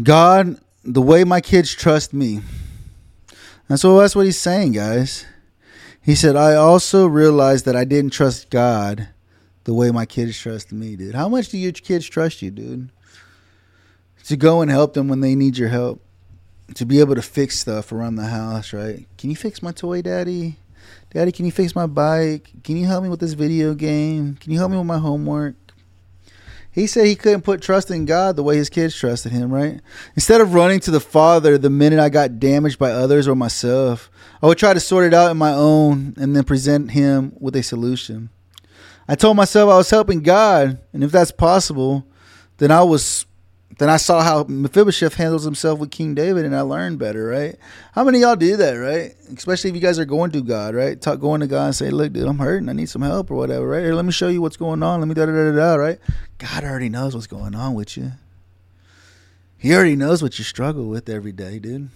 [0.02, 2.42] God, the way my kids trust me.
[3.68, 5.26] And so that's what he's saying, guys.
[6.02, 9.10] He said, I also realized that I didn't trust God
[9.66, 11.14] the way my kids trust me, dude.
[11.14, 12.90] How much do your kids trust you, dude?
[14.26, 16.02] To go and help them when they need your help.
[16.76, 19.06] To be able to fix stuff around the house, right?
[19.18, 20.58] Can you fix my toy, daddy?
[21.12, 22.52] Daddy, can you fix my bike?
[22.64, 24.36] Can you help me with this video game?
[24.36, 25.56] Can you help me with my homework?
[26.72, 29.82] He said he couldn't put trust in God the way his kids trusted him, right?
[30.16, 34.12] Instead of running to the Father the minute I got damaged by others or myself,
[34.42, 37.56] I would try to sort it out in my own and then present him with
[37.56, 38.30] a solution.
[39.08, 42.06] I told myself I was helping God, and if that's possible,
[42.58, 43.26] then I was
[43.80, 47.56] then I saw how Mephibosheth handles himself with King David, and I learned better, right?
[47.94, 49.16] How many y'all do that, right?
[49.36, 51.00] Especially if you guys are going to God, right?
[51.02, 52.68] Talk going to God and say, "Look, dude, I'm hurting.
[52.68, 53.84] I need some help or whatever, right?
[53.84, 55.00] Here, let me show you what's going on.
[55.00, 55.98] Let me da da da da, right?
[56.40, 58.12] God already knows what's going on with you.
[59.58, 61.90] He already knows what you struggle with every day, dude.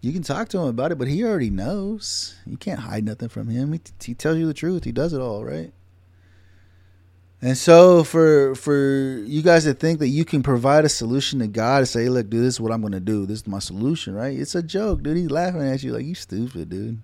[0.00, 2.36] You can talk to him about it, but he already knows.
[2.46, 3.72] You can't hide nothing from him.
[3.72, 4.84] He, he tells you the truth.
[4.84, 5.72] He does it all, right?
[7.40, 11.46] And so for for you guys to think that you can provide a solution to
[11.46, 13.26] God to say, look, dude, this is what I'm gonna do.
[13.26, 14.36] This is my solution, right?
[14.36, 15.16] It's a joke, dude.
[15.16, 16.98] He's laughing at you like you stupid, dude.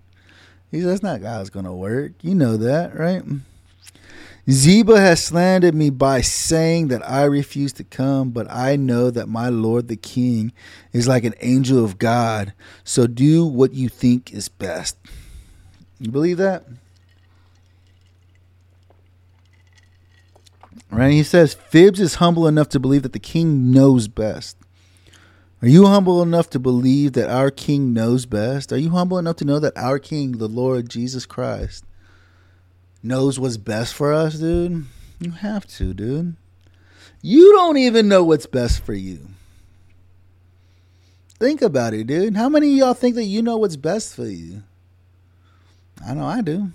[0.73, 2.13] He's that's not God's gonna work.
[2.23, 3.23] You know that, right?
[4.51, 9.29] Ziba has slandered me by saying that I refuse to come, but I know that
[9.29, 10.53] my Lord the King
[10.93, 12.53] is like an angel of God.
[12.83, 14.99] So do what you think is best.
[15.99, 16.65] You believe that?
[20.91, 21.13] Right?
[21.13, 24.57] He says, Fibs is humble enough to believe that the king knows best.
[25.63, 28.73] Are you humble enough to believe that our king knows best?
[28.73, 31.85] Are you humble enough to know that our king, the Lord Jesus Christ,
[33.03, 34.85] knows what's best for us, dude?
[35.21, 36.37] You have to, dude.
[37.23, 39.29] You don't even know what's best for you.
[41.39, 42.37] Think about it, dude.
[42.37, 44.63] How many of y'all think that you know what's best for you?
[46.07, 46.73] I know I do.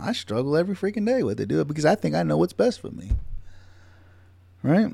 [0.00, 2.80] I struggle every freaking day with it, dude, because I think I know what's best
[2.80, 3.12] for me.
[4.62, 4.90] Right?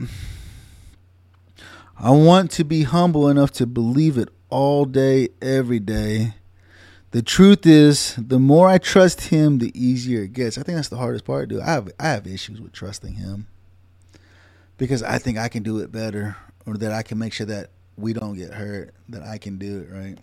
[1.98, 6.34] I want to be humble enough to believe it all day, every day.
[7.12, 10.56] The truth is, the more I trust him, the easier it gets.
[10.56, 11.60] I think that's the hardest part, dude.
[11.60, 13.46] I have I have issues with trusting him
[14.78, 16.36] because I think I can do it better,
[16.66, 19.80] or that I can make sure that we don't get hurt, that I can do
[19.80, 20.18] it right.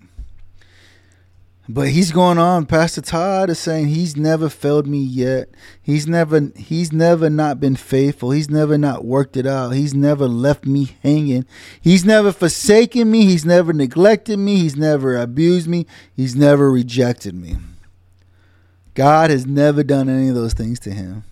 [1.67, 2.65] But he's going on.
[2.65, 5.50] Pastor Todd is saying he's never failed me yet.
[5.80, 8.32] He's never he's never not been faithful.
[8.32, 9.72] He's never not worked it out.
[9.72, 11.45] He's never left me hanging.
[11.80, 13.26] He's never forsaken me.
[13.26, 14.58] He's never neglected me.
[14.58, 15.86] He's never abused me.
[16.15, 17.58] He's never rejected me.
[18.95, 21.24] God has never done any of those things to him.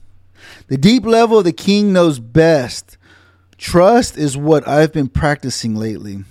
[0.68, 2.98] The deep level of the king knows best.
[3.58, 6.24] Trust is what I've been practicing lately.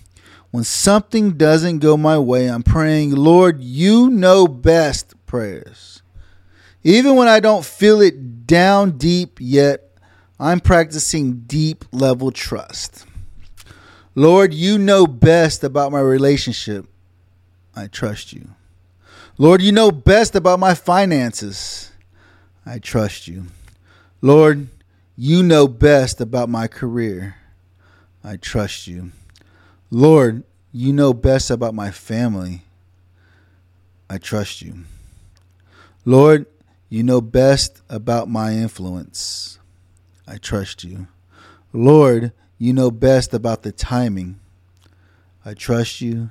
[0.51, 6.03] When something doesn't go my way, I'm praying, Lord, you know best prayers.
[6.83, 9.83] Even when I don't feel it down deep yet,
[10.39, 13.05] I'm practicing deep level trust.
[14.15, 16.87] Lord, you know best about my relationship.
[17.75, 18.51] I trust you.
[19.39, 21.91] Lord, you know best about my finances.
[22.65, 23.47] I trust you.
[24.23, 24.69] Lord,
[25.17, 27.37] you know best about my career.
[28.25, 29.13] I trust you.
[29.97, 32.65] Lord, you know best about my family.
[34.11, 34.85] I trust you.
[36.05, 36.45] Lord,
[36.91, 39.59] you know best about my influence.
[40.29, 41.07] I trust you.
[41.73, 44.39] Lord, you know best about the timing.
[45.47, 46.31] I trust you.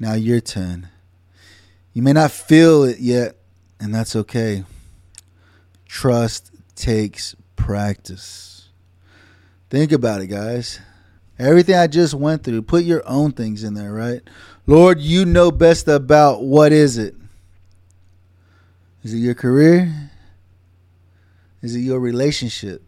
[0.00, 0.88] Now your turn.
[1.92, 3.36] You may not feel it yet,
[3.78, 4.64] and that's okay.
[5.86, 8.68] Trust takes practice.
[9.70, 10.80] Think about it, guys.
[11.38, 14.20] Everything I just went through, put your own things in there, right?
[14.66, 17.14] Lord, you know best about what is it?
[19.02, 20.10] Is it your career?
[21.60, 22.82] Is it your relationship?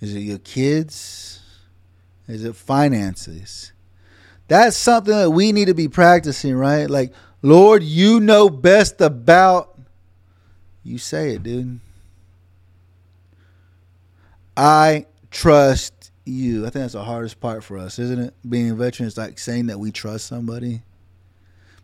[0.00, 1.40] Is it your kids?
[2.28, 3.72] Is it finances?
[4.46, 6.88] That's something that we need to be practicing, right?
[6.88, 9.78] Like, Lord, you know best about.
[10.84, 11.80] You say it, dude.
[14.56, 15.97] I trust
[16.28, 16.62] you.
[16.66, 18.34] I think that's the hardest part for us, isn't it?
[18.48, 20.82] Being a veteran is like saying that we trust somebody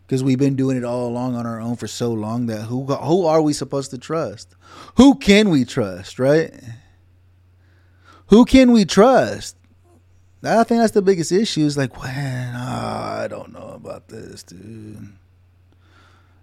[0.05, 2.85] because we've been doing it all along on our own for so long that who
[2.85, 4.55] who are we supposed to trust?
[4.97, 6.53] Who can we trust, right?
[8.27, 9.57] Who can we trust?
[10.43, 11.65] I think that's the biggest issue.
[11.65, 15.13] Is like, when oh, I don't know about this, dude.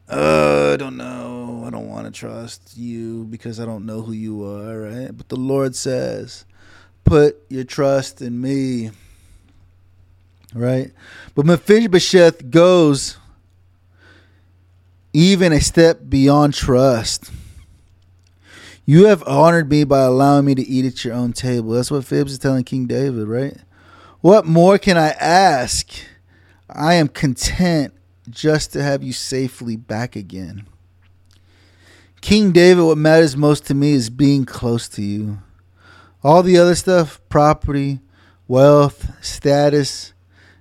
[0.08, 1.64] Uh, I don't know.
[1.66, 5.16] I don't want to trust you because I don't know who you are, right?
[5.16, 6.44] But the Lord says,
[7.04, 8.90] put your trust in me.
[10.54, 10.92] Right?
[11.34, 13.16] But Mephibosheth goes
[15.12, 17.30] even a step beyond trust.
[18.84, 21.70] You have honored me by allowing me to eat at your own table.
[21.70, 23.56] That's what Phibbs is telling King David, right?
[24.20, 25.88] What more can I ask?
[26.68, 27.94] I am content
[28.28, 30.66] just to have you safely back again.
[32.20, 35.38] King David, what matters most to me is being close to you.
[36.24, 38.00] All the other stuff, property,
[38.46, 40.12] wealth, status,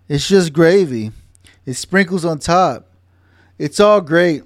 [0.09, 1.11] it's just gravy.
[1.65, 2.89] It sprinkles on top.
[3.57, 4.43] It's all great.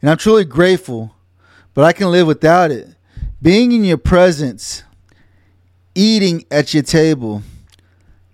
[0.00, 1.14] And I'm truly grateful,
[1.74, 2.94] but I can live without it.
[3.42, 4.84] Being in your presence,
[5.94, 7.42] eating at your table,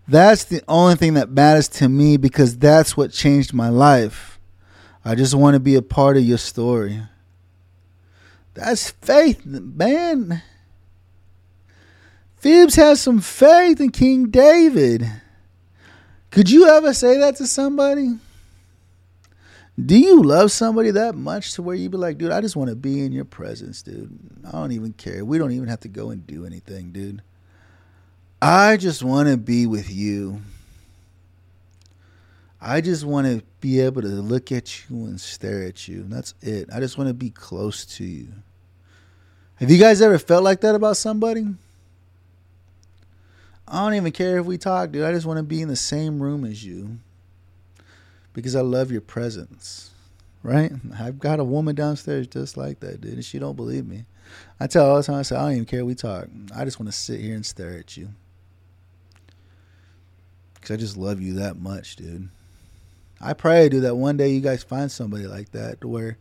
[0.07, 4.38] that's the only thing that matters to me because that's what changed my life.
[5.05, 7.00] I just want to be a part of your story.
[8.55, 10.42] That's faith, man.
[12.42, 15.07] Phibbs has some faith in King David.
[16.31, 18.18] Could you ever say that to somebody?
[19.85, 22.70] Do you love somebody that much to where you be like, dude, I just want
[22.70, 24.16] to be in your presence, dude.
[24.46, 25.24] I don't even care.
[25.24, 27.22] We don't even have to go and do anything, dude.
[28.42, 30.40] I just want to be with you.
[32.61, 36.05] I just want to be able to look at you and stare at you.
[36.07, 36.68] That's it.
[36.72, 38.29] I just want to be close to you.
[39.57, 41.46] Have you guys ever felt like that about somebody?
[43.71, 45.05] I don't even care if we talk, dude.
[45.05, 46.99] I just want to be in the same room as you
[48.33, 49.91] because I love your presence.
[50.43, 50.73] Right?
[50.99, 53.14] I've got a woman downstairs just like that, dude.
[53.14, 54.07] And she don't believe me.
[54.59, 56.29] I tell her all the time, I say, I don't even care if we talk.
[56.57, 58.09] I just want to sit here and stare at you.
[60.55, 62.29] Because I just love you that much, dude.
[63.21, 66.16] I pray, dude, that one day you guys find somebody like that to where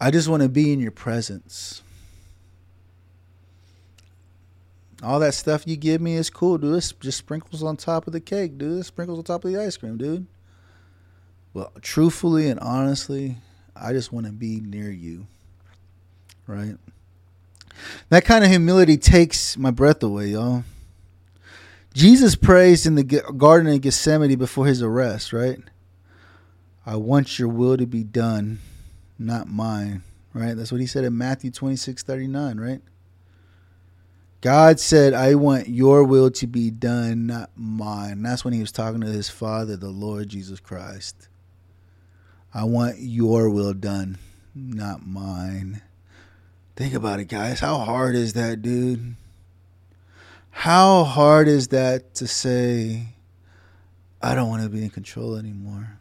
[0.00, 1.82] I just want to be in your presence.
[5.02, 6.76] All that stuff you give me is cool, dude.
[6.76, 8.78] It's just sprinkles on top of the cake, dude.
[8.78, 10.26] It's sprinkles on top of the ice cream, dude.
[11.52, 13.36] Well, truthfully and honestly,
[13.74, 15.26] I just want to be near you.
[16.46, 16.76] Right?
[18.08, 20.64] That kind of humility takes my breath away, y'all.
[21.92, 25.58] Jesus prays in the Garden of Gethsemane before his arrest, right?
[26.84, 28.60] I want your will to be done,
[29.18, 30.02] not mine,
[30.34, 30.54] right?
[30.54, 32.80] That's what he said in Matthew 26 39, right?
[34.46, 38.22] God said, I want your will to be done, not mine.
[38.22, 41.28] That's when he was talking to his Father, the Lord Jesus Christ.
[42.54, 44.18] I want your will done,
[44.54, 45.82] not mine.
[46.76, 47.58] Think about it, guys.
[47.58, 49.16] How hard is that, dude?
[50.50, 53.08] How hard is that to say,
[54.22, 55.98] I don't want to be in control anymore?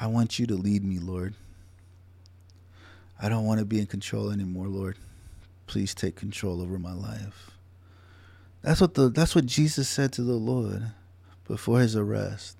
[0.00, 1.34] I want you to lead me, Lord.
[3.20, 4.96] I don't want to be in control anymore, Lord.
[5.70, 7.52] Please take control over my life.
[8.60, 10.82] That's what the that's what Jesus said to the Lord
[11.46, 12.56] before his arrest.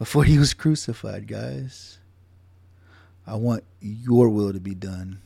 [0.00, 2.00] Before he was crucified, guys.
[3.24, 5.20] I want your will to be done,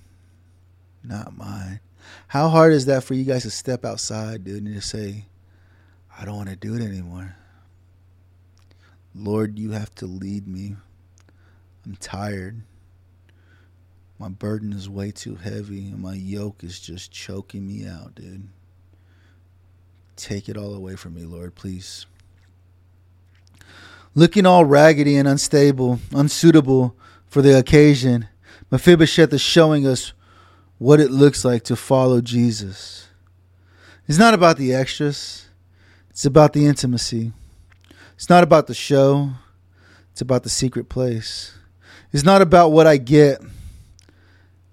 [1.02, 1.80] not mine.
[2.28, 5.24] How hard is that for you guys to step outside, dude, and just say,
[6.20, 7.36] I don't want to do it anymore.
[9.14, 10.76] Lord, you have to lead me.
[11.86, 12.60] I'm tired.
[14.18, 18.48] My burden is way too heavy, and my yoke is just choking me out, dude.
[20.16, 22.06] Take it all away from me, Lord, please.
[24.14, 26.96] Looking all raggedy and unstable, unsuitable
[27.26, 28.28] for the occasion,
[28.70, 30.14] Mephibosheth is showing us
[30.78, 33.08] what it looks like to follow Jesus.
[34.08, 35.48] It's not about the extras,
[36.08, 37.32] it's about the intimacy.
[38.14, 39.32] It's not about the show,
[40.12, 41.52] it's about the secret place.
[42.12, 43.42] It's not about what I get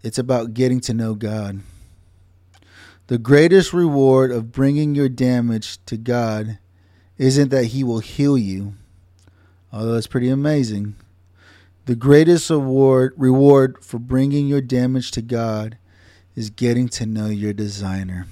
[0.03, 1.61] it's about getting to know God.
[3.07, 6.59] The greatest reward of bringing your damage to God
[7.17, 8.73] isn't that He will heal you,
[9.71, 10.95] although that's pretty amazing.
[11.85, 15.77] The greatest award, reward for bringing your damage to God
[16.35, 18.27] is getting to know your designer.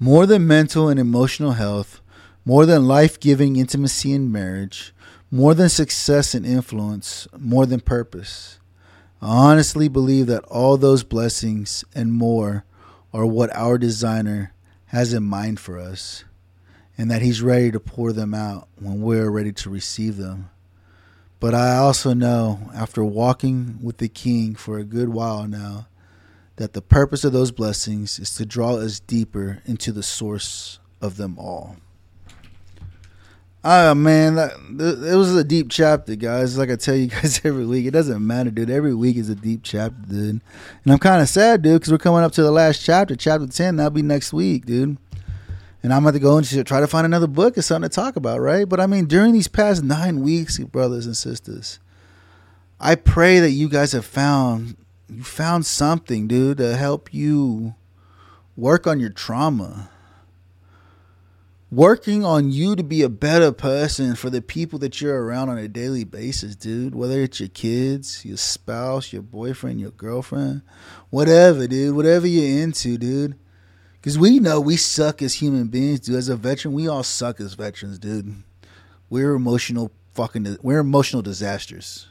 [0.00, 2.00] More than mental and emotional health,
[2.44, 4.94] more than life giving intimacy in marriage,
[5.30, 8.58] more than success and influence, more than purpose.
[9.20, 12.64] I honestly believe that all those blessings and more
[13.12, 14.52] are what our designer
[14.86, 16.24] has in mind for us,
[16.96, 20.50] and that he's ready to pour them out when we're ready to receive them.
[21.40, 25.88] But I also know, after walking with the King for a good while now,
[26.56, 31.16] that the purpose of those blessings is to draw us deeper into the source of
[31.16, 31.76] them all.
[33.70, 36.56] Oh man, that, it was a deep chapter, guys.
[36.56, 38.70] Like I tell you guys every week, it doesn't matter, dude.
[38.70, 40.40] Every week is a deep chapter, dude.
[40.84, 43.46] And I'm kind of sad, dude, because we're coming up to the last chapter, chapter
[43.46, 43.76] ten.
[43.76, 44.96] That'll be next week, dude.
[45.82, 48.16] And I'm going to go and try to find another book or something to talk
[48.16, 48.66] about, right?
[48.66, 51.78] But I mean, during these past nine weeks, brothers and sisters,
[52.80, 54.78] I pray that you guys have found
[55.10, 57.74] you found something, dude, to help you
[58.56, 59.90] work on your trauma
[61.70, 65.58] working on you to be a better person for the people that you're around on
[65.58, 66.94] a daily basis, dude.
[66.94, 70.62] Whether it's your kids, your spouse, your boyfriend, your girlfriend,
[71.10, 71.94] whatever, dude.
[71.94, 73.38] Whatever you're into, dude.
[73.94, 76.16] Because we know we suck as human beings, dude.
[76.16, 78.42] As a veteran, we all suck as veterans, dude.
[79.10, 80.58] We're emotional fucking.
[80.62, 82.08] We're emotional disasters.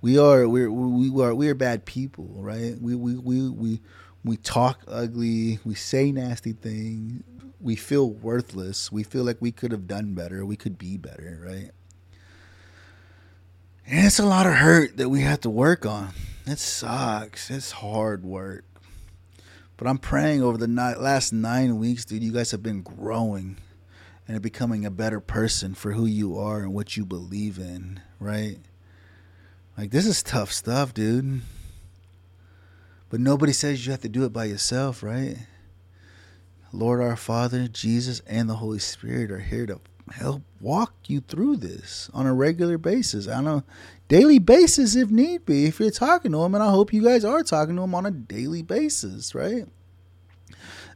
[0.00, 0.46] We are.
[0.46, 0.70] We're.
[0.70, 1.34] We are.
[1.34, 2.76] We are bad people, right?
[2.80, 2.94] We.
[2.94, 3.16] We.
[3.16, 3.50] We.
[3.50, 3.80] We.
[4.24, 5.58] We talk ugly.
[5.64, 7.22] We say nasty things
[7.64, 8.92] we feel worthless.
[8.92, 10.44] We feel like we could have done better.
[10.44, 11.70] We could be better, right?
[13.86, 16.10] And it's a lot of hurt that we have to work on.
[16.46, 17.50] It sucks.
[17.50, 18.64] It's hard work.
[19.78, 23.56] But I'm praying over the last nine weeks, dude, you guys have been growing
[24.28, 28.58] and becoming a better person for who you are and what you believe in, right?
[29.76, 31.40] Like, this is tough stuff, dude.
[33.08, 35.38] But nobody says you have to do it by yourself, right?
[36.74, 41.58] Lord our Father, Jesus, and the Holy Spirit are here to help walk you through
[41.58, 43.62] this on a regular basis, on a
[44.08, 45.66] daily basis if need be.
[45.66, 48.06] If you're talking to them, and I hope you guys are talking to them on
[48.06, 49.66] a daily basis, right?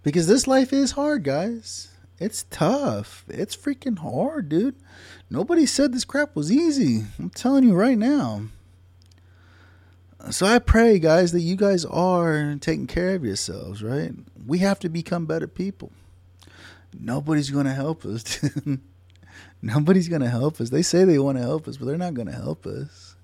[0.03, 1.93] Because this life is hard, guys.
[2.19, 3.25] It's tough.
[3.29, 4.75] It's freaking hard, dude.
[5.31, 7.05] Nobody said this crap was easy.
[7.21, 8.43] I'm telling you right now.
[10.31, 14.13] So I pray, guys, that you guys are taking care of yourselves, right?
[14.47, 15.93] We have to become better people.
[16.99, 18.45] Nobody's going to help us.
[19.63, 20.71] Nobody's going to help us.
[20.71, 23.15] They say they want to help us, but they're not going to help us.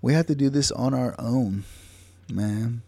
[0.00, 1.64] We have to do this on our own,
[2.30, 2.82] man.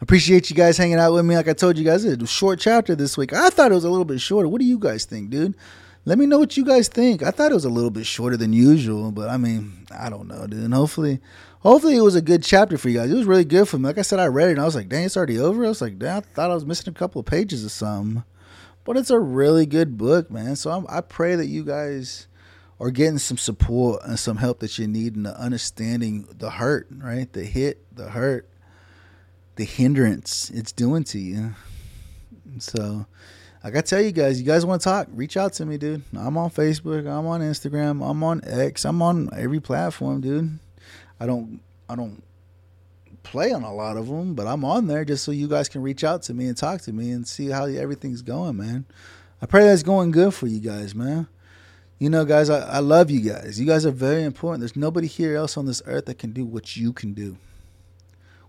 [0.00, 1.36] Appreciate you guys hanging out with me.
[1.36, 3.32] Like I told you guys, it was a short chapter this week.
[3.32, 4.48] I thought it was a little bit shorter.
[4.48, 5.54] What do you guys think, dude?
[6.04, 7.22] Let me know what you guys think.
[7.22, 10.26] I thought it was a little bit shorter than usual, but I mean, I don't
[10.26, 10.64] know, dude.
[10.64, 11.20] And hopefully,
[11.60, 13.10] hopefully it was a good chapter for you guys.
[13.10, 13.84] It was really good for me.
[13.84, 15.64] Like I said, I read it and I was like, dang, it's already over.
[15.64, 18.24] I was like, damn, I thought I was missing a couple of pages or something.
[18.84, 20.56] But it's a really good book, man.
[20.56, 22.26] So I'm, I pray that you guys
[22.80, 26.88] are getting some support and some help that you need in the understanding the hurt,
[26.90, 27.32] right?
[27.32, 28.48] The hit, the hurt,
[29.54, 31.54] the hindrance it's doing to you.
[32.58, 33.06] So
[33.64, 36.02] I tell you guys, you guys want to talk, reach out to me, dude.
[36.16, 40.58] I'm on Facebook, I'm on Instagram, I'm on X, I'm on every platform, dude.
[41.20, 42.22] I don't I don't
[43.22, 45.80] play on a lot of them, but I'm on there just so you guys can
[45.80, 48.84] reach out to me and talk to me and see how everything's going, man.
[49.40, 51.28] I pray that's going good for you guys, man.
[52.00, 53.60] You know, guys, I, I love you guys.
[53.60, 54.60] You guys are very important.
[54.60, 57.36] There's nobody here else on this earth that can do what you can do.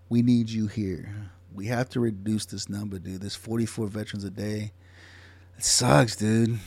[0.08, 1.30] We need you here.
[1.54, 3.20] We have to reduce this number, dude.
[3.20, 4.72] There's 44 veterans a day
[5.56, 6.58] it sucks, dude.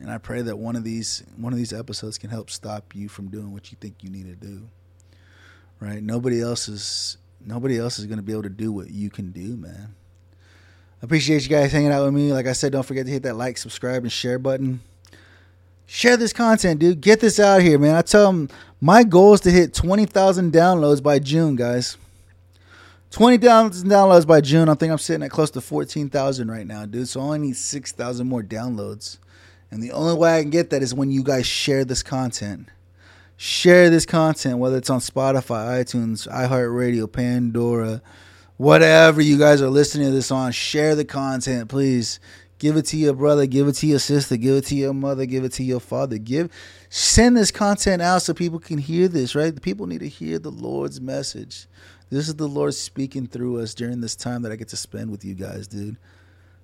[0.00, 3.08] And I pray that one of these one of these episodes can help stop you
[3.08, 4.68] from doing what you think you need to do.
[5.80, 6.02] Right?
[6.02, 9.56] Nobody else is nobody else is gonna be able to do what you can do,
[9.56, 9.94] man.
[11.02, 12.32] Appreciate you guys hanging out with me.
[12.32, 14.80] Like I said, don't forget to hit that like, subscribe, and share button.
[15.86, 17.02] Share this content, dude.
[17.02, 17.94] Get this out here, man.
[17.94, 18.48] I tell them
[18.80, 21.98] my goal is to hit 20,000 downloads by June, guys.
[23.14, 24.68] 20,000 downloads by June.
[24.68, 27.08] I think I'm sitting at close to 14,000 right now, dude.
[27.08, 29.18] So I only need 6,000 more downloads.
[29.70, 32.70] And the only way I can get that is when you guys share this content.
[33.36, 38.02] Share this content, whether it's on Spotify, iTunes, iHeartRadio, Pandora,
[38.56, 40.50] whatever you guys are listening to this on.
[40.50, 42.18] Share the content, please.
[42.58, 45.24] Give it to your brother, give it to your sister, give it to your mother,
[45.24, 46.18] give it to your father.
[46.18, 46.50] Give
[46.88, 49.54] send this content out so people can hear this, right?
[49.54, 51.68] The people need to hear the Lord's message.
[52.10, 55.10] This is the Lord speaking through us during this time that I get to spend
[55.10, 55.96] with you guys, dude.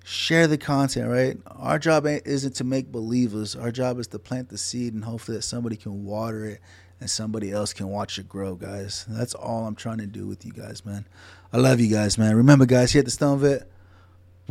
[0.03, 1.37] Share the content, right?
[1.47, 3.55] Our job isn't to make believers.
[3.55, 6.61] Our job is to plant the seed and hopefully that somebody can water it
[6.99, 9.05] and somebody else can watch it grow, guys.
[9.09, 11.05] That's all I'm trying to do with you guys, man.
[11.51, 12.35] I love you guys, man.
[12.35, 13.67] Remember, guys, here at the Stone Vet,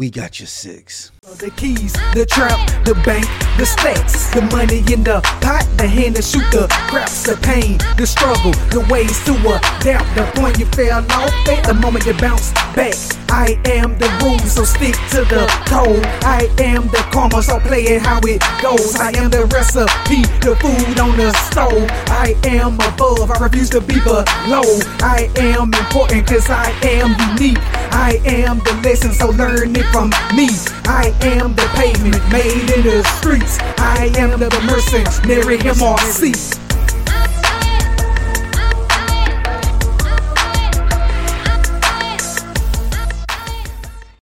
[0.00, 1.12] we got you six.
[1.20, 3.26] The keys, the trap, the bank,
[3.58, 7.76] the stacks, the money in the pot, the hand to shoot the craps, the pain,
[7.98, 10.08] the struggle, the ways to a adapt.
[10.16, 12.96] The point you fell off at the moment you bounce back.
[13.28, 16.02] I am the rules, so stick to the code.
[16.24, 18.96] I am the karma, so play it how it goes.
[18.96, 21.86] I am the recipe, the food on the stove.
[22.08, 24.64] I am above, I refuse to be below.
[25.04, 27.60] I am important cause I am unique.
[27.92, 30.48] I am the lesson, so learn it from me.
[30.86, 33.58] I am the pavement made in the streets.
[33.78, 36.69] I am the mercenary MRC.